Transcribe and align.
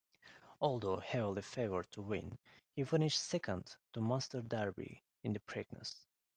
Although 0.59 0.97
heavily 0.97 1.43
favored 1.43 1.91
to 1.91 2.01
win, 2.01 2.39
he 2.71 2.83
finished 2.83 3.21
second 3.21 3.75
to 3.93 4.01
Master 4.01 4.41
Derby 4.41 5.03
in 5.21 5.33
the 5.33 5.39
Preakness. 5.41 6.07